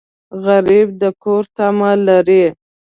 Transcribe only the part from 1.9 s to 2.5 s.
لري